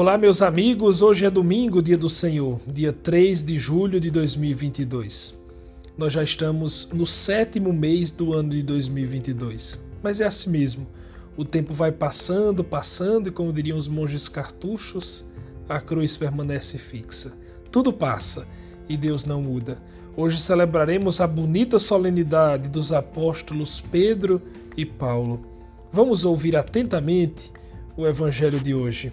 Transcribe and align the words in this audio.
Olá, 0.00 0.16
meus 0.16 0.42
amigos. 0.42 1.02
Hoje 1.02 1.26
é 1.26 1.30
domingo, 1.30 1.82
dia 1.82 1.98
do 1.98 2.08
Senhor, 2.08 2.60
dia 2.68 2.92
3 2.92 3.44
de 3.44 3.58
julho 3.58 3.98
de 3.98 4.12
2022. 4.12 5.36
Nós 5.98 6.12
já 6.12 6.22
estamos 6.22 6.88
no 6.92 7.04
sétimo 7.04 7.72
mês 7.72 8.12
do 8.12 8.32
ano 8.32 8.50
de 8.50 8.62
2022. 8.62 9.84
Mas 10.00 10.20
é 10.20 10.24
assim 10.24 10.50
mesmo. 10.50 10.86
O 11.36 11.42
tempo 11.42 11.74
vai 11.74 11.90
passando, 11.90 12.62
passando, 12.62 13.28
e 13.28 13.32
como 13.32 13.52
diriam 13.52 13.76
os 13.76 13.88
monges 13.88 14.28
cartuchos, 14.28 15.26
a 15.68 15.80
cruz 15.80 16.16
permanece 16.16 16.78
fixa. 16.78 17.36
Tudo 17.72 17.92
passa 17.92 18.46
e 18.88 18.96
Deus 18.96 19.24
não 19.24 19.42
muda. 19.42 19.82
Hoje 20.16 20.38
celebraremos 20.38 21.20
a 21.20 21.26
bonita 21.26 21.76
solenidade 21.76 22.68
dos 22.68 22.92
apóstolos 22.92 23.80
Pedro 23.80 24.40
e 24.76 24.86
Paulo. 24.86 25.44
Vamos 25.90 26.24
ouvir 26.24 26.54
atentamente 26.54 27.50
o 27.96 28.06
evangelho 28.06 28.60
de 28.60 28.72
hoje. 28.72 29.10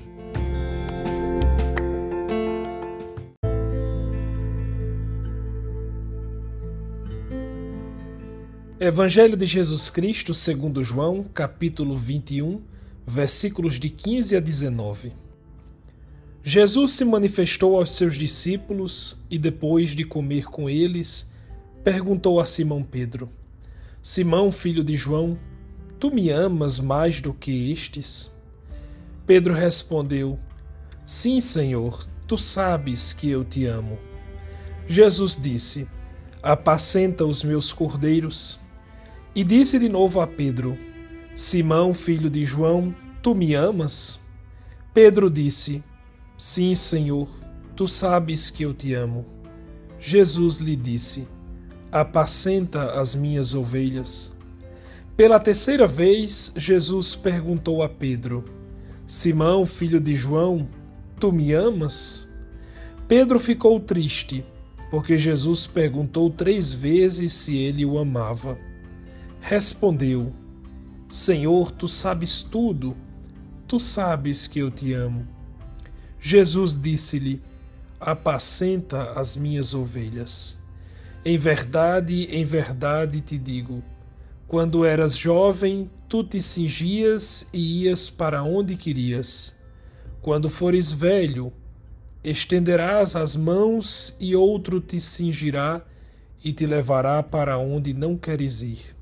Evangelho 8.86 9.36
de 9.36 9.48
Jesus 9.48 9.90
Cristo, 9.90 10.32
segundo 10.32 10.84
João, 10.84 11.24
capítulo 11.34 11.96
21, 11.96 12.62
versículos 13.04 13.80
de 13.80 13.90
15 13.90 14.38
a 14.38 14.40
19. 14.40 15.12
Jesus 16.44 16.92
se 16.92 17.04
manifestou 17.04 17.78
aos 17.78 17.94
seus 17.94 18.14
discípulos 18.14 19.26
e 19.28 19.40
depois 19.40 19.96
de 19.96 20.04
comer 20.04 20.46
com 20.46 20.70
eles, 20.70 21.34
perguntou 21.84 22.40
a 22.40 22.46
Simão 22.46 22.84
Pedro: 22.84 23.28
Simão, 24.04 24.52
filho 24.52 24.84
de 24.84 24.96
João, 24.96 25.36
tu 26.00 26.12
me 26.12 26.30
amas 26.30 26.80
mais 26.80 27.20
do 27.20 27.34
que 27.34 27.72
estes? 27.72 28.32
Pedro 29.26 29.56
respondeu: 29.56 30.38
Sim, 31.04 31.42
Senhor, 31.42 32.06
tu 32.28 32.38
sabes 32.38 33.14
que 33.14 33.32
eu 33.32 33.44
te 33.44 33.66
amo. 33.66 33.98
Jesus 34.88 35.36
disse: 35.42 35.88
Apacenta 36.44 37.26
os 37.26 37.44
meus 37.44 37.74
cordeiros. 37.74 38.64
E 39.36 39.44
disse 39.44 39.78
de 39.78 39.90
novo 39.90 40.22
a 40.22 40.28
Pedro: 40.28 40.78
Simão, 41.36 41.94
filho 41.94 42.30
de 42.30 42.46
João, 42.46 42.96
tu 43.22 43.36
me 43.36 43.54
amas? 43.54 44.18
Pedro 44.94 45.30
disse: 45.30 45.84
Sim, 46.38 46.74
Senhor, 46.74 47.28
tu 47.76 47.86
sabes 47.86 48.50
que 48.50 48.64
eu 48.64 48.74
te 48.74 48.94
amo. 48.94 49.26
Jesus 50.00 50.60
lhe 50.60 50.74
disse: 50.74 51.28
Apacenta 51.92 52.94
as 52.94 53.14
minhas 53.14 53.54
ovelhas. 53.54 54.34
Pela 55.18 55.38
terceira 55.38 55.86
vez, 55.86 56.54
Jesus 56.56 57.14
perguntou 57.14 57.84
a 57.84 57.90
Pedro: 57.90 58.46
Simão, 59.06 59.66
filho 59.66 60.00
de 60.00 60.16
João, 60.16 60.66
tu 61.20 61.34
me 61.34 61.52
amas? 61.52 62.30
Pedro 63.06 63.38
ficou 63.38 63.82
triste, 63.82 64.46
porque 64.90 65.18
Jesus 65.18 65.68
perguntou 65.68 66.30
três 66.30 66.72
vezes 66.72 67.34
se 67.34 67.58
ele 67.58 67.86
o 67.86 67.98
amava. 67.98 68.58
Respondeu: 69.48 70.34
Senhor, 71.08 71.70
tu 71.70 71.88
sabes 71.88 72.42
tudo, 72.42 72.98
tu 73.68 73.80
sabes 73.80 74.48
que 74.48 74.58
eu 74.58 74.72
te 74.72 74.92
amo. 74.92 75.28
Jesus 76.20 76.76
disse-lhe: 76.82 77.40
Apacenta 78.00 79.12
as 79.12 79.38
minhas 79.38 79.76
ovelhas. 79.76 80.60
Em 81.24 81.38
verdade, 81.38 82.24
em 82.32 82.44
verdade 82.44 83.22
te 83.22 83.38
digo: 83.38 83.84
quando 84.48 84.84
eras 84.84 85.16
jovem, 85.16 85.92
tu 86.10 86.24
te 86.24 86.42
cingias 86.42 87.48
e 87.54 87.84
ias 87.84 88.10
para 88.10 88.42
onde 88.42 88.76
querias. 88.76 89.56
Quando 90.24 90.50
fores 90.50 90.92
velho, 90.92 91.54
estenderás 92.24 93.16
as 93.16 93.36
mãos 93.36 94.18
e 94.20 94.36
outro 94.36 94.82
te 94.82 95.00
cingirá 95.00 95.86
e 96.44 96.52
te 96.52 96.66
levará 96.66 97.22
para 97.22 97.60
onde 97.60 97.94
não 97.94 98.18
queres 98.18 98.64
ir. 98.64 98.95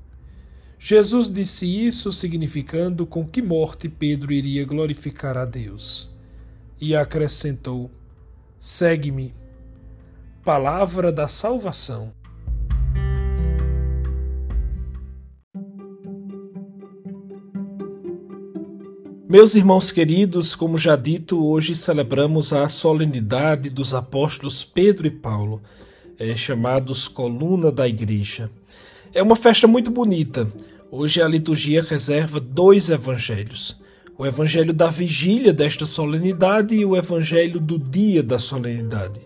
Jesus 0.86 1.32
disse 1.32 1.64
isso 1.64 2.12
significando 2.12 3.06
com 3.06 3.26
que 3.26 3.40
morte 3.40 3.88
Pedro 3.88 4.30
iria 4.30 4.66
glorificar 4.66 5.34
a 5.34 5.46
Deus. 5.46 6.14
E 6.78 6.94
acrescentou: 6.94 7.90
Segue-me. 8.58 9.32
Palavra 10.44 11.10
da 11.10 11.26
salvação. 11.26 12.12
Meus 19.26 19.54
irmãos 19.54 19.90
queridos, 19.90 20.54
como 20.54 20.76
já 20.76 20.96
dito, 20.96 21.42
hoje 21.46 21.74
celebramos 21.74 22.52
a 22.52 22.68
solenidade 22.68 23.70
dos 23.70 23.94
apóstolos 23.94 24.62
Pedro 24.62 25.06
e 25.06 25.10
Paulo, 25.10 25.62
é, 26.18 26.36
chamados 26.36 27.08
Coluna 27.08 27.72
da 27.72 27.88
Igreja. 27.88 28.50
É 29.14 29.22
uma 29.22 29.36
festa 29.36 29.66
muito 29.66 29.90
bonita, 29.90 30.52
Hoje 30.96 31.20
a 31.20 31.26
liturgia 31.26 31.82
reserva 31.82 32.38
dois 32.38 32.88
evangelhos: 32.88 33.76
o 34.16 34.24
evangelho 34.24 34.72
da 34.72 34.86
vigília 34.86 35.52
desta 35.52 35.84
solenidade 35.84 36.72
e 36.72 36.84
o 36.84 36.96
evangelho 36.96 37.58
do 37.58 37.80
dia 37.80 38.22
da 38.22 38.38
solenidade. 38.38 39.20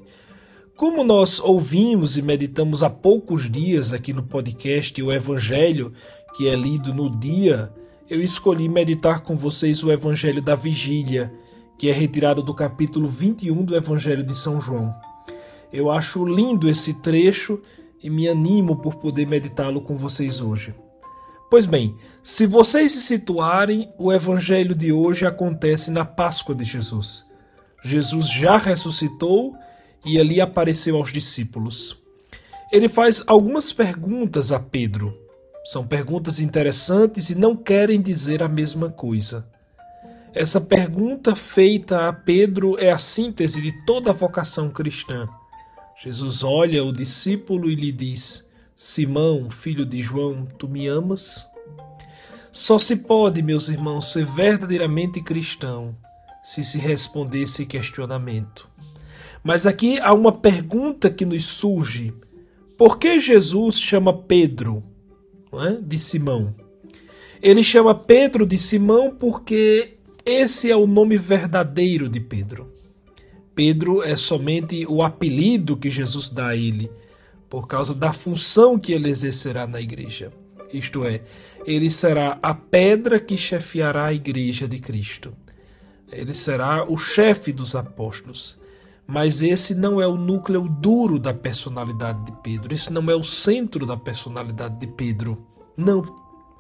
Como 0.75 1.05
nós 1.05 1.39
ouvimos 1.39 2.17
e 2.17 2.23
meditamos 2.23 2.83
há 2.83 2.89
poucos 2.89 3.51
dias 3.51 3.93
aqui 3.93 4.15
no 4.15 4.23
podcast 4.23 5.03
o 5.03 5.13
evangelho 5.13 5.93
que 6.35 6.49
é 6.49 6.55
lido 6.55 6.95
no 6.95 7.15
dia, 7.15 7.71
eu 8.09 8.23
escolhi 8.23 8.67
meditar 8.67 9.21
com 9.21 9.37
vocês 9.37 9.85
o 9.85 9.93
evangelho 9.93 10.41
da 10.41 10.55
vigília, 10.55 11.31
que 11.79 11.91
é 11.91 11.93
retirado 11.93 12.43
do 12.43 12.55
capítulo 12.55 13.07
21 13.07 13.63
do 13.63 13.77
evangelho 13.77 14.25
de 14.25 14.35
São 14.35 14.59
João. 14.59 14.95
Eu 15.71 15.91
acho 15.91 16.25
lindo 16.25 16.67
esse 16.67 16.95
trecho 16.95 17.61
e 18.03 18.09
me 18.09 18.27
animo 18.27 18.77
por 18.77 18.95
poder 18.95 19.27
meditá-lo 19.27 19.83
com 19.83 19.95
vocês 19.95 20.41
hoje. 20.41 20.73
Pois 21.51 21.65
bem, 21.65 21.97
se 22.23 22.45
vocês 22.47 22.93
se 22.93 23.03
situarem, 23.03 23.91
o 23.97 24.13
evangelho 24.13 24.75
de 24.75 24.93
hoje 24.93 25.25
acontece 25.25 25.91
na 25.91 26.05
Páscoa 26.05 26.55
de 26.55 26.63
Jesus. 26.63 27.27
Jesus 27.83 28.31
já 28.31 28.59
ressuscitou 28.59 29.57
e 30.05 30.21
ali 30.21 30.41
apareceu 30.41 30.97
aos 30.97 31.11
discípulos. 31.11 31.97
Ele 32.71 32.89
faz 32.89 33.25
algumas 33.27 33.73
perguntas 33.73 34.53
a 34.53 34.61
Pedro. 34.61 35.17
São 35.65 35.87
perguntas 35.87 36.39
interessantes 36.39 37.31
e 37.31 37.35
não 37.35 37.57
querem 37.57 38.01
dizer 38.01 38.43
a 38.43 38.49
mesma 38.49 38.91
coisa. 38.91 39.49
Essa 40.35 40.61
pergunta 40.61 41.35
feita 41.35 42.09
a 42.09 42.13
Pedro 42.13 42.79
é 42.79 42.91
a 42.91 42.99
síntese 42.99 43.63
de 43.63 43.73
toda 43.87 44.11
a 44.11 44.15
vocação 44.15 44.69
cristã. 44.69 45.27
Jesus 46.03 46.45
olha 46.45 46.85
o 46.85 46.93
discípulo 46.93 47.71
e 47.71 47.75
lhe 47.75 47.91
diz: 47.91 48.48
Simão, 48.81 49.51
filho 49.51 49.85
de 49.85 50.01
João, 50.01 50.47
tu 50.57 50.69
me 50.69 50.87
amas? 50.87 51.45
Só 52.53 52.79
se 52.79 52.95
pode, 52.95 53.43
meus 53.43 53.69
irmãos, 53.69 54.13
ser 54.13 54.25
verdadeiramente 54.25 55.21
cristão 55.21 55.97
se 56.45 56.63
se 56.63 56.79
responder 56.79 57.43
esse 57.43 57.67
questionamento. 57.67 58.69
Mas 59.43 59.67
aqui 59.67 59.99
há 59.99 60.15
uma 60.15 60.31
pergunta 60.31 61.11
que 61.11 61.25
nos 61.25 61.45
surge: 61.45 62.15
por 62.79 63.01
que 63.01 63.19
Jesus 63.19 63.81
chama 63.81 64.17
Pedro 64.17 64.85
é? 65.55 65.73
de 65.83 65.99
Simão? 65.99 66.55
Ele 67.43 67.65
chama 67.65 67.97
Pedro 67.97 68.47
de 68.47 68.59
Simão 68.59 69.11
porque 69.11 69.95
esse 70.25 70.71
é 70.71 70.77
o 70.77 70.87
nome 70.87 71.17
verdadeiro 71.17 72.09
de 72.09 72.21
Pedro. 72.21 72.73
Pedro 73.57 74.05
é 74.05 74.17
somente 74.17 74.87
o 74.87 75.03
apelido 75.03 75.77
que 75.77 75.91
Jesus 75.91 76.31
dá 76.31 76.51
a 76.51 76.57
ele 76.57 76.89
por 77.49 77.67
causa 77.67 77.95
da 77.95 78.13
função 78.13 78.79
que 78.79 78.93
ele 78.93 79.09
exercerá 79.09 79.67
na 79.67 79.81
igreja. 79.81 80.33
Isto 80.73 81.05
é, 81.05 81.23
ele 81.65 81.91
será 81.91 82.39
a 82.43 82.55
pedra 82.55 83.19
que 83.19 83.37
chefiará 83.37 84.07
a 84.07 84.13
igreja 84.13 84.69
de 84.69 84.79
Cristo. 84.79 85.33
Ele 86.11 86.35
será 86.35 86.85
o 86.85 86.97
chefe 86.97 87.53
dos 87.53 87.75
apóstolos. 87.75 88.61
Mas 89.07 89.41
esse 89.41 89.75
não 89.75 90.01
é 90.01 90.07
o 90.07 90.19
núcleo 90.19 90.69
duro 90.69 91.19
da 91.19 91.33
personalidade 91.33 92.27
de 92.27 92.33
Pedro. 92.43 92.75
Esse 92.75 92.93
não 92.93 93.11
é 93.11 93.15
o 93.15 93.23
centro 93.23 93.87
da 93.87 93.97
personalidade 93.97 94.79
de 94.79 94.87
Pedro. 94.87 95.47
Não, 95.75 96.05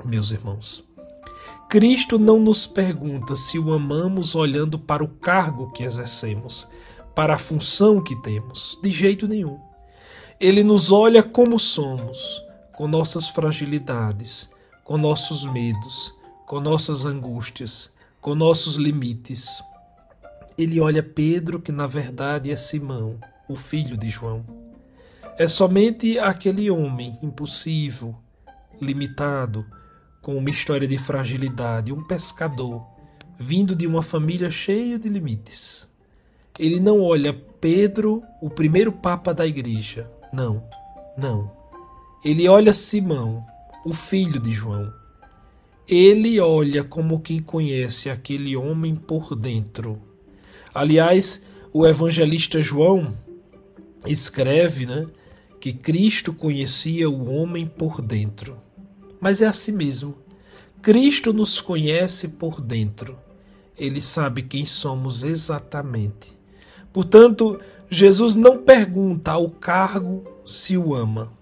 meus 0.03 0.31
irmãos. 0.31 0.89
Cristo 1.69 2.19
não 2.19 2.39
nos 2.39 2.67
pergunta 2.67 3.37
se 3.37 3.59
o 3.59 3.75
amamos 3.75 4.35
olhando 4.35 4.79
para 4.79 5.05
o 5.05 5.09
cargo 5.09 5.71
que 5.73 5.85
exercemos, 5.85 6.67
para 7.15 7.35
a 7.35 7.39
função 7.39 8.03
que 8.03 8.17
temos. 8.23 8.79
De 8.83 8.91
jeito 8.91 9.29
nenhum. 9.29 9.68
Ele 10.41 10.63
nos 10.63 10.93
olha 10.93 11.21
como 11.21 11.59
somos, 11.59 12.41
com 12.73 12.87
nossas 12.87 13.29
fragilidades, 13.29 14.49
com 14.85 14.97
nossos 14.97 15.45
medos, 15.45 16.17
com 16.47 16.61
nossas 16.61 17.05
angústias, 17.05 17.93
com 18.21 18.37
nossos 18.37 18.77
limites. 18.77 19.61
Ele 20.57 20.81
olha 20.81 21.03
Pedro, 21.03 21.61
que 21.61 21.73
na 21.73 21.89
verdade 21.89 22.53
é 22.53 22.57
Simão, 22.57 23.19
o 23.49 23.57
filho 23.57 23.97
de 23.97 24.09
João. 24.09 24.45
É 25.37 25.49
somente 25.49 26.21
aquele 26.21 26.71
homem 26.71 27.19
impossível, 27.21 28.15
limitado, 28.81 29.67
com 30.23 30.37
uma 30.37 30.51
história 30.51 30.87
de 30.87 30.99
fragilidade, 30.99 31.93
um 31.93 32.05
pescador, 32.05 32.87
vindo 33.37 33.75
de 33.75 33.89
uma 33.89 34.03
família 34.03 34.53
cheia 34.53 35.01
de 35.01 35.09
limites. 35.09 35.93
Ele 36.57 36.79
não 36.79 37.03
olha 37.03 37.35
Pedro, 37.61 38.23
o 38.41 38.49
primeiro 38.49 38.93
papa 38.93 39.35
da 39.35 39.45
igreja. 39.45 40.09
Não, 40.33 40.63
não. 41.17 41.51
Ele 42.25 42.49
olha 42.49 42.73
Simão, 42.73 43.45
o 43.85 43.93
filho 43.93 44.41
de 44.41 44.53
João. 44.53 44.93
Ele 45.87 46.39
olha 46.39 46.85
como 46.85 47.21
quem 47.21 47.41
conhece 47.41 48.11
aquele 48.11 48.57
homem 48.57 48.95
por 48.95 49.35
dentro. 49.35 49.99
Aliás, 50.75 51.47
o 51.73 51.87
evangelista 51.87 52.61
João 52.61 53.17
escreve 54.05 54.85
né, 54.85 55.07
que 55.61 55.73
Cristo 55.73 56.33
conhecia 56.33 57.09
o 57.09 57.33
homem 57.33 57.67
por 57.67 58.03
dentro. 58.03 58.59
Mas 59.21 59.41
é 59.41 59.47
assim 59.47 59.73
mesmo. 59.73 60.17
Cristo 60.83 61.33
nos 61.33 61.61
conhece 61.61 62.29
por 62.31 62.61
dentro. 62.61 63.19
Ele 63.77 64.03
sabe 64.03 64.43
quem 64.43 64.67
somos 64.67 65.23
exatamente. 65.23 66.33
Portanto, 66.93 67.61
Jesus 67.91 68.37
não 68.37 68.59
pergunta 68.59 69.33
ao 69.33 69.49
cargo 69.49 70.23
se 70.45 70.77
o 70.77 70.95
ama. 70.95 71.33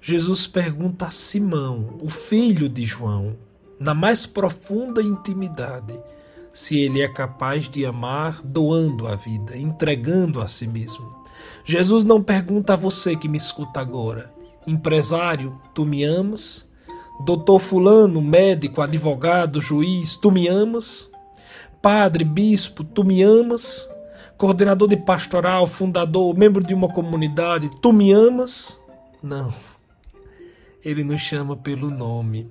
Jesus 0.00 0.46
pergunta 0.46 1.04
a 1.04 1.10
Simão, 1.10 1.98
o 2.00 2.08
filho 2.08 2.70
de 2.70 2.86
João, 2.86 3.36
na 3.78 3.92
mais 3.92 4.24
profunda 4.26 5.02
intimidade, 5.02 5.94
se 6.54 6.78
ele 6.78 7.02
é 7.02 7.08
capaz 7.08 7.68
de 7.68 7.84
amar 7.84 8.40
doando 8.42 9.06
a 9.06 9.14
vida, 9.14 9.58
entregando 9.58 10.40
a 10.40 10.48
si 10.48 10.66
mesmo. 10.66 11.14
Jesus 11.66 12.02
não 12.02 12.22
pergunta 12.22 12.72
a 12.72 12.76
você 12.76 13.14
que 13.14 13.28
me 13.28 13.36
escuta 13.36 13.78
agora, 13.78 14.32
empresário, 14.66 15.60
tu 15.74 15.84
me 15.84 16.02
amas? 16.02 16.66
Doutor 17.26 17.58
Fulano, 17.58 18.22
médico, 18.22 18.80
advogado, 18.80 19.60
juiz, 19.60 20.16
tu 20.16 20.32
me 20.32 20.48
amas? 20.48 21.10
Padre, 21.82 22.24
bispo, 22.24 22.82
tu 22.84 23.04
me 23.04 23.22
amas? 23.22 23.86
Coordenador 24.40 24.88
de 24.88 24.96
pastoral, 24.96 25.66
fundador, 25.66 26.34
membro 26.34 26.64
de 26.64 26.72
uma 26.72 26.88
comunidade, 26.88 27.70
tu 27.82 27.92
me 27.92 28.10
amas? 28.10 28.80
Não. 29.22 29.52
Ele 30.82 31.04
nos 31.04 31.20
chama 31.20 31.58
pelo 31.58 31.90
nome. 31.90 32.50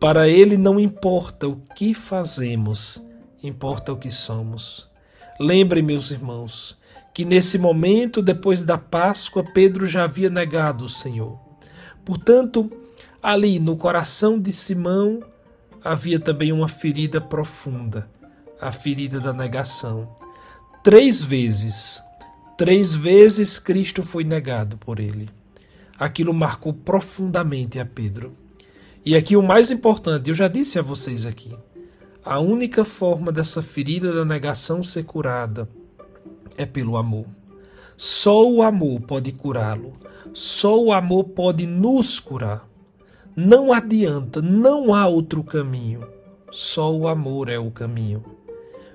Para 0.00 0.28
ele 0.28 0.56
não 0.56 0.80
importa 0.80 1.46
o 1.46 1.60
que 1.76 1.94
fazemos, 1.94 3.00
importa 3.40 3.92
o 3.92 3.96
que 3.96 4.10
somos. 4.10 4.90
Lembrem, 5.38 5.80
meus 5.80 6.10
irmãos, 6.10 6.76
que 7.14 7.24
nesse 7.24 7.56
momento, 7.56 8.20
depois 8.20 8.64
da 8.64 8.76
Páscoa, 8.76 9.44
Pedro 9.44 9.86
já 9.86 10.02
havia 10.02 10.28
negado 10.28 10.86
o 10.86 10.88
Senhor. 10.88 11.38
Portanto, 12.04 12.68
ali 13.22 13.60
no 13.60 13.76
coração 13.76 14.40
de 14.40 14.52
Simão 14.52 15.22
havia 15.84 16.18
também 16.18 16.50
uma 16.50 16.66
ferida 16.66 17.20
profunda, 17.20 18.10
a 18.60 18.72
ferida 18.72 19.20
da 19.20 19.32
negação. 19.32 20.20
Três 20.82 21.22
vezes, 21.22 22.02
três 22.58 22.92
vezes 22.92 23.60
Cristo 23.60 24.02
foi 24.02 24.24
negado 24.24 24.76
por 24.76 24.98
ele. 24.98 25.28
Aquilo 25.96 26.34
marcou 26.34 26.74
profundamente 26.74 27.78
a 27.78 27.86
Pedro. 27.86 28.36
E 29.06 29.14
aqui 29.14 29.36
o 29.36 29.42
mais 29.42 29.70
importante, 29.70 30.28
eu 30.28 30.34
já 30.34 30.48
disse 30.48 30.80
a 30.80 30.82
vocês 30.82 31.24
aqui, 31.24 31.56
a 32.24 32.40
única 32.40 32.84
forma 32.84 33.30
dessa 33.30 33.62
ferida 33.62 34.12
da 34.12 34.24
negação 34.24 34.82
ser 34.82 35.04
curada 35.04 35.68
é 36.56 36.66
pelo 36.66 36.96
amor. 36.96 37.26
Só 37.96 38.44
o 38.50 38.60
amor 38.60 39.02
pode 39.02 39.30
curá-lo. 39.30 39.92
Só 40.34 40.82
o 40.82 40.92
amor 40.92 41.24
pode 41.26 41.64
nos 41.64 42.18
curar. 42.18 42.68
Não 43.36 43.72
adianta, 43.72 44.42
não 44.42 44.92
há 44.92 45.06
outro 45.06 45.44
caminho. 45.44 46.04
Só 46.50 46.92
o 46.92 47.06
amor 47.06 47.48
é 47.48 47.58
o 47.58 47.70
caminho. 47.70 48.24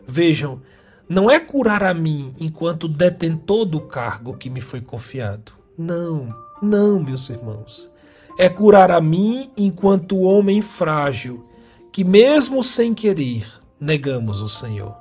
Vejam, 0.05 0.61
não 1.09 1.31
é 1.31 1.39
curar 1.39 1.83
a 1.83 1.93
mim 1.93 2.33
enquanto 2.39 2.87
detentor 2.87 3.65
do 3.65 3.79
cargo 3.79 4.37
que 4.37 4.49
me 4.49 4.59
foi 4.59 4.81
confiado. 4.81 5.53
Não, 5.77 6.35
não, 6.61 6.99
meus 6.99 7.29
irmãos. 7.29 7.89
É 8.37 8.49
curar 8.49 8.91
a 8.91 8.99
mim 8.99 9.49
enquanto 9.55 10.19
homem 10.19 10.61
frágil, 10.61 11.45
que 11.91 12.03
mesmo 12.03 12.61
sem 12.61 12.93
querer 12.93 13.47
negamos 13.79 14.41
o 14.41 14.49
Senhor. 14.49 14.95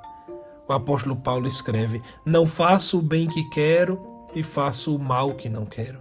O 0.69 0.73
apóstolo 0.73 1.17
Paulo 1.17 1.47
escreve: 1.47 2.01
Não 2.25 2.47
faço 2.47 2.99
o 2.99 3.03
bem 3.03 3.27
que 3.27 3.49
quero 3.51 4.01
e 4.35 4.43
faço 4.43 4.95
o 4.95 4.99
mal 4.99 5.35
que 5.35 5.49
não 5.49 5.67
quero. 5.67 5.99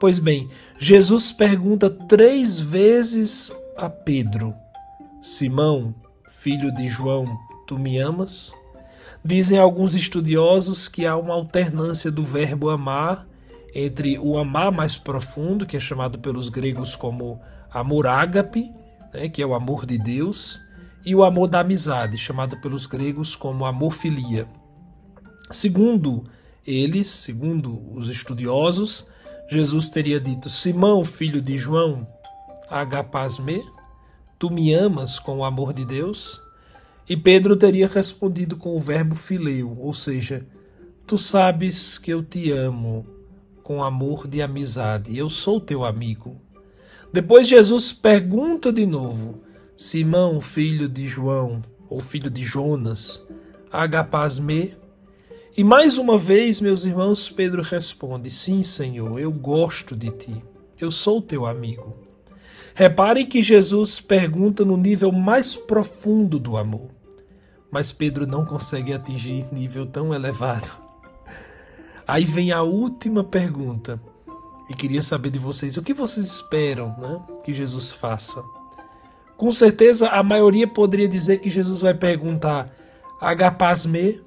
Pois 0.00 0.18
bem, 0.18 0.48
Jesus 0.78 1.30
pergunta 1.30 1.90
três 1.90 2.58
vezes 2.58 3.54
a 3.76 3.88
Pedro: 3.88 4.54
Simão, 5.20 5.94
filho 6.30 6.74
de 6.74 6.88
João, 6.88 7.38
tu 7.66 7.78
me 7.78 7.98
amas? 7.98 8.54
Dizem 9.24 9.58
alguns 9.58 9.94
estudiosos 9.94 10.88
que 10.88 11.06
há 11.06 11.16
uma 11.16 11.34
alternância 11.34 12.10
do 12.10 12.24
verbo 12.24 12.70
amar 12.70 13.26
entre 13.74 14.18
o 14.18 14.36
amar 14.36 14.70
mais 14.70 14.98
profundo, 14.98 15.66
que 15.66 15.76
é 15.76 15.80
chamado 15.80 16.18
pelos 16.18 16.48
gregos 16.48 16.94
como 16.94 17.40
amor 17.70 18.06
ágape, 18.06 18.70
né, 19.12 19.28
que 19.28 19.40
é 19.40 19.46
o 19.46 19.54
amor 19.54 19.86
de 19.86 19.96
Deus, 19.98 20.60
e 21.04 21.14
o 21.14 21.24
amor 21.24 21.48
da 21.48 21.60
amizade, 21.60 22.18
chamado 22.18 22.60
pelos 22.60 22.86
gregos 22.86 23.34
como 23.34 23.64
amor-filia. 23.64 24.46
Segundo 25.50 26.24
eles, 26.66 27.08
segundo 27.08 27.82
os 27.94 28.08
estudiosos, 28.08 29.08
Jesus 29.48 29.88
teria 29.88 30.20
dito: 30.20 30.48
Simão, 30.48 31.04
filho 31.04 31.42
de 31.42 31.56
João, 31.56 32.06
agapasme, 32.70 33.62
tu 34.38 34.50
me 34.50 34.72
amas 34.72 35.18
com 35.18 35.38
o 35.38 35.44
amor 35.44 35.72
de 35.72 35.84
Deus? 35.84 36.40
E 37.12 37.16
Pedro 37.16 37.54
teria 37.56 37.86
respondido 37.86 38.56
com 38.56 38.74
o 38.74 38.80
verbo 38.80 39.14
fileu, 39.14 39.76
ou 39.78 39.92
seja, 39.92 40.46
tu 41.06 41.18
sabes 41.18 41.98
que 41.98 42.10
eu 42.10 42.24
te 42.24 42.50
amo 42.50 43.06
com 43.62 43.84
amor 43.84 44.26
de 44.26 44.40
amizade, 44.40 45.14
eu 45.14 45.28
sou 45.28 45.60
teu 45.60 45.84
amigo. 45.84 46.40
Depois 47.12 47.46
Jesus 47.46 47.92
pergunta 47.92 48.72
de 48.72 48.86
novo: 48.86 49.42
Simão, 49.76 50.40
filho 50.40 50.88
de 50.88 51.06
João, 51.06 51.60
ou 51.86 52.00
filho 52.00 52.30
de 52.30 52.42
Jonas, 52.42 53.22
agapasme? 53.70 54.74
E 55.54 55.62
mais 55.62 55.98
uma 55.98 56.16
vez, 56.16 56.62
meus 56.62 56.86
irmãos, 56.86 57.28
Pedro 57.28 57.60
responde: 57.60 58.30
Sim, 58.30 58.62
Senhor, 58.62 59.20
eu 59.20 59.30
gosto 59.30 59.94
de 59.94 60.08
ti, 60.12 60.42
eu 60.80 60.90
sou 60.90 61.20
teu 61.20 61.44
amigo. 61.44 61.94
Reparem 62.74 63.26
que 63.26 63.42
Jesus 63.42 64.00
pergunta 64.00 64.64
no 64.64 64.78
nível 64.78 65.12
mais 65.12 65.54
profundo 65.54 66.38
do 66.38 66.56
amor, 66.56 66.88
mas 67.72 67.90
Pedro 67.90 68.26
não 68.26 68.44
consegue 68.44 68.92
atingir 68.92 69.46
nível 69.50 69.86
tão 69.86 70.14
elevado. 70.14 70.70
Aí 72.06 72.24
vem 72.24 72.52
a 72.52 72.62
última 72.62 73.24
pergunta, 73.24 73.98
e 74.68 74.74
queria 74.74 75.02
saber 75.02 75.30
de 75.30 75.38
vocês: 75.38 75.76
o 75.76 75.82
que 75.82 75.94
vocês 75.94 76.26
esperam 76.26 76.94
né, 76.98 77.20
que 77.42 77.52
Jesus 77.52 77.90
faça? 77.90 78.42
Com 79.36 79.50
certeza 79.50 80.08
a 80.08 80.22
maioria 80.22 80.68
poderia 80.68 81.08
dizer 81.08 81.40
que 81.40 81.50
Jesus 81.50 81.80
vai 81.80 81.94
perguntar 81.94 82.70
agapasme 83.20 84.20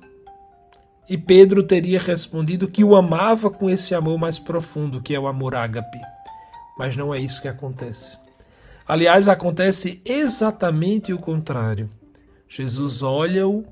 e 1.08 1.18
Pedro 1.18 1.64
teria 1.64 2.00
respondido 2.00 2.68
que 2.68 2.84
o 2.84 2.96
amava 2.96 3.50
com 3.50 3.70
esse 3.70 3.94
amor 3.94 4.18
mais 4.18 4.40
profundo, 4.40 5.02
que 5.02 5.14
é 5.14 5.20
o 5.20 5.28
amor 5.28 5.56
ágape. 5.56 6.00
Mas 6.78 6.98
não 6.98 7.14
é 7.14 7.20
isso 7.20 7.42
que 7.42 7.48
acontece. 7.48 8.18
Aliás, 8.88 9.28
acontece 9.28 10.02
exatamente 10.04 11.14
o 11.14 11.18
contrário. 11.18 11.90
Jesus 12.48 13.02
olha-o 13.02 13.66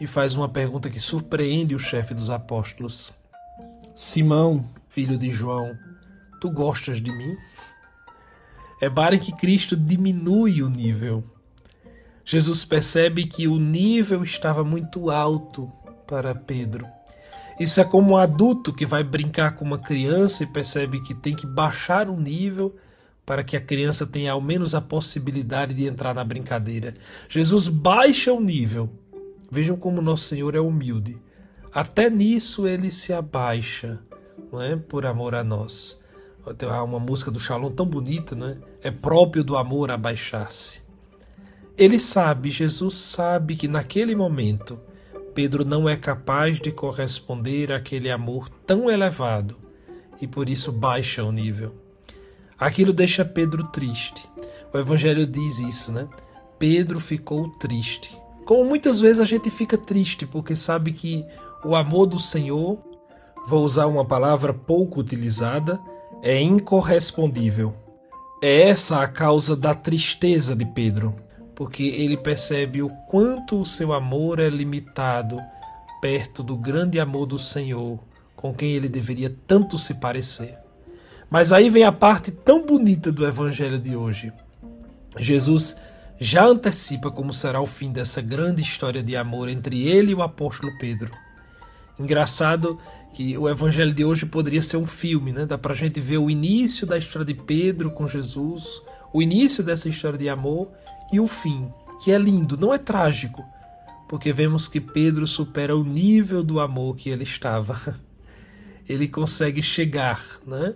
e 0.00 0.06
faz 0.06 0.34
uma 0.34 0.48
pergunta 0.48 0.90
que 0.90 1.00
surpreende 1.00 1.74
o 1.74 1.78
chefe 1.78 2.14
dos 2.14 2.30
apóstolos: 2.30 3.12
Simão, 3.94 4.68
filho 4.88 5.16
de 5.16 5.30
João, 5.30 5.76
tu 6.40 6.50
gostas 6.50 7.00
de 7.00 7.12
mim? 7.12 7.36
é 8.80 8.90
para 8.90 9.18
que 9.18 9.32
Cristo 9.32 9.76
diminui 9.76 10.62
o 10.62 10.68
nível. 10.68 11.24
Jesus 12.24 12.64
percebe 12.64 13.26
que 13.26 13.46
o 13.46 13.58
nível 13.58 14.22
estava 14.22 14.64
muito 14.64 15.10
alto 15.10 15.70
para 16.06 16.34
Pedro. 16.34 16.86
Isso 17.58 17.80
é 17.80 17.84
como 17.84 18.12
um 18.12 18.16
adulto 18.16 18.72
que 18.72 18.84
vai 18.84 19.02
brincar 19.02 19.56
com 19.56 19.64
uma 19.64 19.78
criança 19.78 20.42
e 20.42 20.46
percebe 20.46 21.00
que 21.02 21.14
tem 21.14 21.34
que 21.34 21.46
baixar 21.46 22.10
o 22.10 22.20
nível 22.20 22.76
para 23.26 23.42
que 23.42 23.56
a 23.56 23.60
criança 23.60 24.06
tenha 24.06 24.30
ao 24.30 24.40
menos 24.40 24.72
a 24.72 24.80
possibilidade 24.80 25.74
de 25.74 25.84
entrar 25.84 26.14
na 26.14 26.22
brincadeira. 26.22 26.94
Jesus 27.28 27.66
baixa 27.66 28.32
o 28.32 28.40
nível. 28.40 28.88
Vejam 29.50 29.76
como 29.76 30.00
nosso 30.00 30.24
Senhor 30.24 30.54
é 30.54 30.60
humilde. 30.60 31.20
Até 31.74 32.08
nisso 32.08 32.66
ele 32.68 32.92
se 32.92 33.12
abaixa, 33.12 33.98
não 34.50 34.62
é? 34.62 34.76
Por 34.76 35.04
amor 35.04 35.34
a 35.34 35.42
nós. 35.42 36.02
Tem 36.56 36.68
uma 36.68 37.00
música 37.00 37.30
do 37.30 37.40
Shalom 37.40 37.72
tão 37.72 37.84
bonita, 37.84 38.36
né? 38.36 38.56
É 38.80 38.90
próprio 38.92 39.42
do 39.42 39.56
amor 39.56 39.90
abaixar-se. 39.90 40.82
Ele 41.76 41.98
sabe, 41.98 42.50
Jesus 42.50 42.94
sabe 42.94 43.56
que 43.56 43.66
naquele 43.66 44.14
momento 44.14 44.78
Pedro 45.34 45.64
não 45.64 45.88
é 45.88 45.96
capaz 45.96 46.60
de 46.60 46.70
corresponder 46.70 47.72
àquele 47.72 48.10
amor 48.10 48.48
tão 48.48 48.88
elevado 48.88 49.56
e 50.20 50.26
por 50.26 50.48
isso 50.48 50.72
baixa 50.72 51.22
o 51.24 51.32
nível. 51.32 51.85
Aquilo 52.58 52.92
deixa 52.92 53.24
Pedro 53.24 53.64
triste. 53.64 54.28
O 54.72 54.78
Evangelho 54.78 55.26
diz 55.26 55.58
isso, 55.58 55.92
né? 55.92 56.08
Pedro 56.58 56.98
ficou 56.98 57.50
triste. 57.58 58.18
Como 58.44 58.64
muitas 58.64 59.00
vezes 59.00 59.20
a 59.20 59.24
gente 59.24 59.50
fica 59.50 59.76
triste 59.76 60.26
porque 60.26 60.56
sabe 60.56 60.92
que 60.92 61.24
o 61.64 61.74
amor 61.74 62.06
do 62.06 62.18
Senhor, 62.18 62.78
vou 63.46 63.64
usar 63.64 63.86
uma 63.86 64.04
palavra 64.04 64.54
pouco 64.54 65.00
utilizada, 65.00 65.80
é 66.22 66.40
incorrespondível. 66.40 67.74
É 68.42 68.68
essa 68.68 69.02
a 69.02 69.08
causa 69.08 69.56
da 69.56 69.74
tristeza 69.74 70.54
de 70.54 70.64
Pedro, 70.64 71.14
porque 71.54 71.82
ele 71.82 72.16
percebe 72.16 72.82
o 72.82 72.88
quanto 73.08 73.60
o 73.60 73.64
seu 73.64 73.92
amor 73.92 74.38
é 74.38 74.48
limitado 74.48 75.40
perto 76.00 76.42
do 76.42 76.56
grande 76.56 77.00
amor 77.00 77.26
do 77.26 77.38
Senhor, 77.38 77.98
com 78.34 78.54
quem 78.54 78.72
ele 78.72 78.88
deveria 78.88 79.34
tanto 79.46 79.76
se 79.76 79.94
parecer. 79.94 80.65
Mas 81.30 81.52
aí 81.52 81.68
vem 81.68 81.84
a 81.84 81.92
parte 81.92 82.30
tão 82.30 82.64
bonita 82.64 83.10
do 83.10 83.26
evangelho 83.26 83.78
de 83.78 83.96
hoje. 83.96 84.32
Jesus 85.18 85.76
já 86.18 86.46
antecipa 86.46 87.10
como 87.10 87.32
será 87.32 87.60
o 87.60 87.66
fim 87.66 87.92
dessa 87.92 88.22
grande 88.22 88.62
história 88.62 89.02
de 89.02 89.16
amor 89.16 89.48
entre 89.48 89.86
ele 89.86 90.12
e 90.12 90.14
o 90.14 90.22
apóstolo 90.22 90.72
Pedro. 90.78 91.10
Engraçado 91.98 92.78
que 93.12 93.36
o 93.36 93.48
evangelho 93.48 93.92
de 93.92 94.04
hoje 94.04 94.26
poderia 94.26 94.62
ser 94.62 94.76
um 94.76 94.86
filme, 94.86 95.32
né? 95.32 95.46
Dá 95.46 95.56
pra 95.56 95.74
gente 95.74 95.98
ver 96.00 96.18
o 96.18 96.30
início 96.30 96.86
da 96.86 96.98
história 96.98 97.24
de 97.24 97.34
Pedro 97.34 97.90
com 97.90 98.06
Jesus, 98.06 98.82
o 99.12 99.22
início 99.22 99.64
dessa 99.64 99.88
história 99.88 100.18
de 100.18 100.28
amor 100.28 100.70
e 101.10 101.18
o 101.18 101.26
fim, 101.26 101.72
que 102.02 102.12
é 102.12 102.18
lindo, 102.18 102.56
não 102.56 102.74
é 102.74 102.78
trágico, 102.78 103.42
porque 104.08 104.32
vemos 104.32 104.68
que 104.68 104.80
Pedro 104.80 105.26
supera 105.26 105.74
o 105.74 105.82
nível 105.82 106.42
do 106.42 106.60
amor 106.60 106.96
que 106.96 107.08
ele 107.08 107.24
estava. 107.24 107.80
Ele 108.88 109.08
consegue 109.08 109.60
chegar, 109.64 110.24
né? 110.46 110.72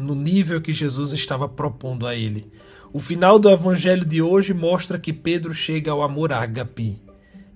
No 0.00 0.14
nível 0.14 0.60
que 0.60 0.72
Jesus 0.72 1.12
estava 1.12 1.48
propondo 1.48 2.06
a 2.06 2.14
ele. 2.14 2.46
O 2.92 3.00
final 3.00 3.36
do 3.36 3.50
evangelho 3.50 4.04
de 4.04 4.22
hoje 4.22 4.54
mostra 4.54 4.96
que 4.96 5.12
Pedro 5.12 5.52
chega 5.52 5.90
ao 5.90 6.04
amor 6.04 6.32
ágape. 6.32 7.02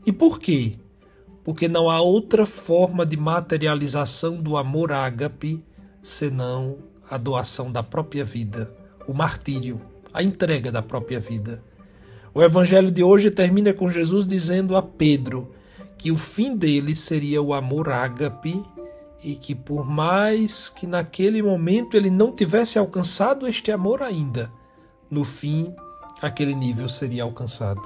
E 0.04 0.10
por 0.10 0.40
quê? 0.40 0.72
Porque 1.44 1.68
não 1.68 1.88
há 1.88 2.00
outra 2.00 2.44
forma 2.44 3.06
de 3.06 3.16
materialização 3.16 4.42
do 4.42 4.56
amor 4.56 4.90
ágape 4.90 5.64
senão 6.02 6.78
a 7.08 7.16
doação 7.16 7.70
da 7.70 7.80
própria 7.80 8.24
vida, 8.24 8.74
o 9.06 9.14
martírio, 9.14 9.80
a 10.12 10.20
entrega 10.20 10.72
da 10.72 10.82
própria 10.82 11.20
vida. 11.20 11.62
O 12.34 12.42
evangelho 12.42 12.90
de 12.90 13.04
hoje 13.04 13.30
termina 13.30 13.72
com 13.72 13.88
Jesus 13.88 14.26
dizendo 14.26 14.74
a 14.74 14.82
Pedro 14.82 15.54
que 15.96 16.10
o 16.10 16.16
fim 16.16 16.56
dele 16.56 16.96
seria 16.96 17.40
o 17.40 17.54
amor 17.54 17.88
ágape 17.88 18.60
e 19.22 19.36
que 19.36 19.54
por 19.54 19.84
mais 19.84 20.68
que 20.68 20.86
naquele 20.86 21.42
momento 21.42 21.96
ele 21.96 22.10
não 22.10 22.32
tivesse 22.32 22.78
alcançado 22.78 23.46
este 23.46 23.70
amor 23.70 24.02
ainda, 24.02 24.50
no 25.10 25.24
fim, 25.24 25.74
aquele 26.20 26.54
nível 26.54 26.88
seria 26.88 27.22
alcançado. 27.22 27.82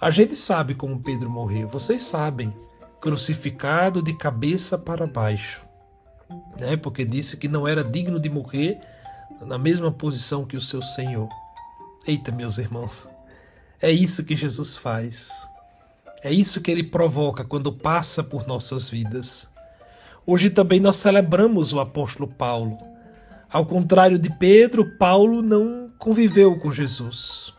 A 0.00 0.10
gente 0.10 0.34
sabe 0.34 0.74
como 0.74 1.02
Pedro 1.02 1.30
morreu, 1.30 1.68
vocês 1.68 2.02
sabem, 2.02 2.54
crucificado 3.00 4.02
de 4.02 4.12
cabeça 4.14 4.78
para 4.78 5.06
baixo, 5.06 5.62
né? 6.58 6.76
porque 6.76 7.04
disse 7.04 7.36
que 7.36 7.48
não 7.48 7.66
era 7.66 7.84
digno 7.84 8.18
de 8.18 8.28
morrer 8.28 8.80
na 9.40 9.58
mesma 9.58 9.92
posição 9.92 10.44
que 10.44 10.56
o 10.56 10.60
seu 10.60 10.82
Senhor. 10.82 11.28
Eita, 12.06 12.32
meus 12.32 12.58
irmãos, 12.58 13.06
é 13.80 13.90
isso 13.90 14.24
que 14.24 14.34
Jesus 14.34 14.76
faz. 14.76 15.30
É 16.22 16.30
isso 16.30 16.60
que 16.60 16.70
ele 16.70 16.82
provoca 16.82 17.44
quando 17.44 17.72
passa 17.72 18.22
por 18.22 18.46
nossas 18.46 18.88
vidas. 18.88 19.50
Hoje 20.32 20.48
também 20.48 20.78
nós 20.78 20.94
celebramos 20.94 21.72
o 21.72 21.80
apóstolo 21.80 22.28
Paulo. 22.28 22.78
Ao 23.50 23.66
contrário 23.66 24.16
de 24.16 24.30
Pedro, 24.30 24.96
Paulo 24.96 25.42
não 25.42 25.88
conviveu 25.98 26.56
com 26.56 26.70
Jesus. 26.70 27.52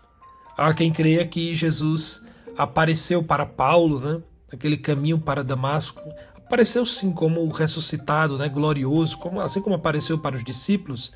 Há 0.58 0.74
quem 0.74 0.90
creia 0.90 1.28
que 1.28 1.54
Jesus 1.54 2.25
apareceu 2.58 3.22
para 3.22 3.46
Paulo, 3.46 4.00
né? 4.00 4.22
Aquele 4.50 4.78
caminho 4.78 5.20
para 5.20 5.44
Damasco. 5.44 6.01
Apareceu 6.38 6.86
sim 6.86 7.12
como 7.12 7.46
ressuscitado, 7.50 8.38
né? 8.38 8.48
Glorioso, 8.48 9.18
como, 9.18 9.42
assim 9.42 9.62
como 9.62 9.75
apareceu 9.75 10.18
para 10.18 10.38
os 10.38 10.44
discípulos 10.46 11.12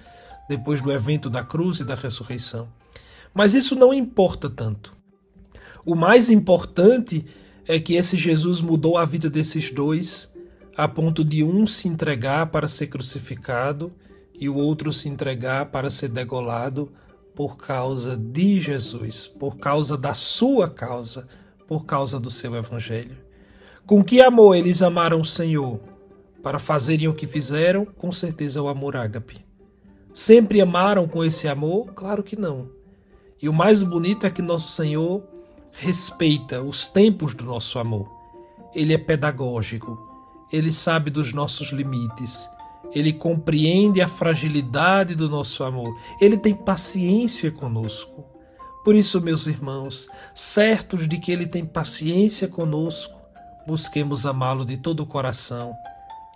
depois 0.50 0.82
do 0.82 0.92
evento 0.92 1.30
da 1.30 1.42
cruz 1.42 1.80
e 1.80 1.86
da 1.86 1.96
ressurreição. 1.96 2.68
Mas 3.34 3.54
isso 3.54 3.78
não 3.78 3.94
importa 3.94 4.50
tanto. 4.50 4.94
O 5.86 5.96
mais 5.96 6.30
importante 6.30 7.26
é 7.66 7.80
que 7.80 7.96
esse 7.96 8.18
Jesus 8.18 8.60
mudou 8.60 8.98
a 8.98 9.06
vida 9.06 9.30
desses 9.30 9.72
dois 9.72 10.35
a 10.76 10.88
ponto 10.88 11.24
de 11.24 11.44
um 11.44 11.66
se 11.66 11.88
entregar 11.88 12.48
para 12.48 12.68
ser 12.68 12.88
crucificado 12.88 13.94
e 14.34 14.50
o 14.50 14.56
outro 14.56 14.92
se 14.92 15.08
entregar 15.08 15.68
para 15.68 15.90
ser 15.90 16.10
degolado 16.10 16.92
por 17.34 17.58
causa 17.58 18.16
de 18.16 18.60
Jesus, 18.60 19.28
por 19.28 19.58
causa 19.58 19.98
da 19.98 20.14
sua 20.14 20.70
causa, 20.70 21.28
por 21.68 21.86
causa 21.86 22.20
do 22.20 22.30
seu 22.30 22.56
evangelho. 22.56 23.18
Com 23.86 24.04
que 24.04 24.22
amor 24.22 24.56
eles 24.56 24.82
amaram 24.82 25.22
o 25.22 25.26
Senhor? 25.26 25.80
Para 26.42 26.60
fazerem 26.60 27.08
o 27.08 27.14
que 27.14 27.28
fizeram, 27.28 27.86
com 27.86 28.12
certeza 28.12 28.62
o 28.62 28.68
amor 28.68 28.96
ágape. 28.96 29.46
Sempre 30.14 30.62
amaram 30.62 31.08
com 31.08 31.24
esse 31.24 31.48
amor? 31.48 31.94
Claro 31.94 32.24
que 32.24 32.36
não. 32.36 32.70
E 33.42 33.50
o 33.50 33.54
mais 33.54 33.84
bonito 33.84 34.26
é 34.26 34.30
que 34.30 34.42
nosso 34.42 34.72
Senhor 34.72 35.24
respeita 35.72 36.62
os 36.62 36.88
tempos 36.88 37.34
do 37.34 37.46
nosso 37.46 37.78
amor. 37.80 38.10
Ele 38.74 38.94
é 38.94 38.98
pedagógico, 38.98 40.05
ele 40.52 40.72
sabe 40.72 41.10
dos 41.10 41.34
nossos 41.34 41.72
limites, 41.72 42.50
ele 42.96 43.12
compreende 43.12 44.02
a 44.02 44.08
fragilidade 44.08 45.16
do 45.16 45.30
nosso 45.30 45.66
amor. 45.66 45.94
Ele 46.22 46.38
tem 46.38 46.56
paciência 46.56 47.52
conosco. 47.52 48.24
Por 48.86 48.96
isso, 48.96 49.20
meus 49.20 49.48
irmãos, 49.48 50.08
certos 50.34 51.08
de 51.08 51.18
que 51.18 51.32
Ele 51.32 51.46
tem 51.46 51.66
paciência 51.66 52.48
conosco, 52.48 53.20
busquemos 53.68 54.26
amá-lo 54.26 54.64
de 54.64 54.78
todo 54.78 55.02
o 55.02 55.06
coração. 55.06 55.74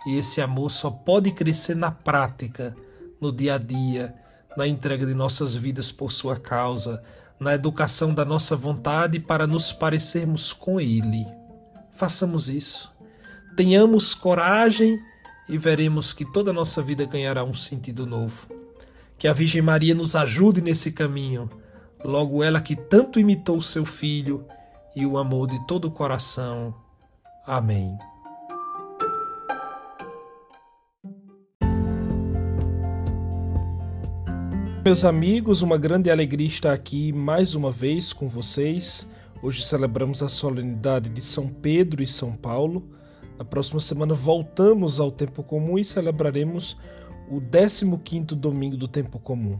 E 0.06 0.18
esse 0.18 0.42
amor 0.42 0.70
só 0.70 0.90
pode 0.90 1.30
crescer 1.30 1.76
na 1.76 1.90
prática, 1.90 2.76
no 3.20 3.32
dia 3.32 3.54
a 3.54 3.58
dia, 3.58 4.14
na 4.56 4.66
entrega 4.66 5.06
de 5.06 5.14
nossas 5.14 5.54
vidas 5.54 5.90
por 5.92 6.12
Sua 6.12 6.36
causa, 6.36 7.02
na 7.38 7.54
educação 7.54 8.12
da 8.12 8.24
nossa 8.24 8.54
vontade 8.54 9.18
para 9.18 9.46
nos 9.46 9.72
parecermos 9.72 10.52
com 10.52 10.78
Ele. 10.78 11.24
Façamos 11.90 12.50
isso. 12.50 12.99
Tenhamos 13.56 14.14
coragem 14.14 15.00
e 15.48 15.58
veremos 15.58 16.12
que 16.12 16.24
toda 16.24 16.50
a 16.50 16.54
nossa 16.54 16.80
vida 16.82 17.04
ganhará 17.04 17.44
um 17.44 17.54
sentido 17.54 18.06
novo. 18.06 18.46
Que 19.18 19.28
a 19.28 19.32
Virgem 19.32 19.60
Maria 19.60 19.94
nos 19.94 20.16
ajude 20.16 20.60
nesse 20.60 20.92
caminho, 20.92 21.50
logo 22.02 22.42
ela 22.42 22.60
que 22.60 22.74
tanto 22.74 23.20
imitou 23.20 23.60
seu 23.60 23.84
filho 23.84 24.46
e 24.94 25.04
o 25.04 25.18
amou 25.18 25.46
de 25.46 25.58
todo 25.66 25.86
o 25.86 25.90
coração. 25.90 26.74
Amém. 27.46 27.98
Meus 34.82 35.04
amigos, 35.04 35.60
uma 35.60 35.76
grande 35.76 36.10
alegria 36.10 36.46
estar 36.46 36.72
aqui 36.72 37.12
mais 37.12 37.54
uma 37.54 37.70
vez 37.70 38.14
com 38.14 38.28
vocês. 38.28 39.06
Hoje 39.42 39.62
celebramos 39.62 40.22
a 40.22 40.28
solenidade 40.28 41.10
de 41.10 41.20
São 41.20 41.48
Pedro 41.48 42.02
e 42.02 42.06
São 42.06 42.32
Paulo. 42.32 42.88
Na 43.40 43.44
próxima 43.46 43.80
semana 43.80 44.12
voltamos 44.12 45.00
ao 45.00 45.10
tempo 45.10 45.42
comum 45.42 45.78
e 45.78 45.82
celebraremos 45.82 46.76
o 47.26 47.40
15º 47.40 48.34
domingo 48.34 48.76
do 48.76 48.86
tempo 48.86 49.18
comum. 49.18 49.58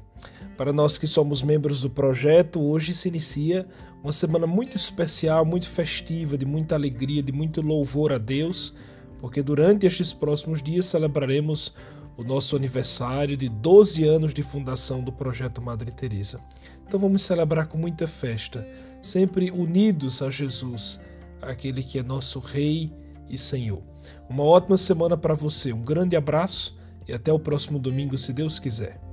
Para 0.54 0.70
nós 0.70 0.98
que 0.98 1.06
somos 1.06 1.42
membros 1.42 1.80
do 1.80 1.88
projeto, 1.88 2.60
hoje 2.60 2.92
se 2.92 3.08
inicia 3.08 3.66
uma 4.02 4.12
semana 4.12 4.46
muito 4.46 4.76
especial, 4.76 5.46
muito 5.46 5.66
festiva, 5.66 6.36
de 6.36 6.44
muita 6.44 6.74
alegria, 6.74 7.22
de 7.22 7.32
muito 7.32 7.62
louvor 7.62 8.12
a 8.12 8.18
Deus, 8.18 8.74
porque 9.18 9.42
durante 9.42 9.86
estes 9.86 10.12
próximos 10.12 10.62
dias 10.62 10.84
celebraremos 10.84 11.72
o 12.18 12.22
nosso 12.22 12.56
aniversário 12.56 13.34
de 13.34 13.48
12 13.48 14.04
anos 14.04 14.34
de 14.34 14.42
fundação 14.42 15.02
do 15.02 15.10
projeto 15.10 15.62
Madre 15.62 15.90
Teresa. 15.90 16.38
Então 16.86 17.00
vamos 17.00 17.22
celebrar 17.22 17.66
com 17.66 17.78
muita 17.78 18.06
festa, 18.06 18.68
sempre 19.00 19.50
unidos 19.50 20.20
a 20.20 20.30
Jesus, 20.30 21.00
aquele 21.40 21.82
que 21.82 21.98
é 21.98 22.02
nosso 22.02 22.40
rei 22.40 22.92
e 23.30 23.38
Senhor. 23.38 23.82
Uma 24.28 24.44
ótima 24.44 24.76
semana 24.76 25.16
para 25.16 25.34
você, 25.34 25.72
um 25.72 25.82
grande 25.82 26.16
abraço 26.16 26.76
e 27.06 27.12
até 27.12 27.32
o 27.32 27.38
próximo 27.38 27.78
domingo, 27.78 28.18
se 28.18 28.32
Deus 28.32 28.58
quiser. 28.58 29.09